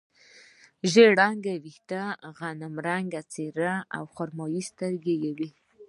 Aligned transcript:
ژړ 0.91 1.09
رنګه 1.21 1.53
وریښتان، 1.57 2.13
غنم 2.37 2.75
رنګه 2.87 3.21
څېره 3.31 3.73
او 3.95 4.03
خړې 4.13 4.61
سترګې 4.69 5.15
یې 5.23 5.31
وې. 5.37 5.49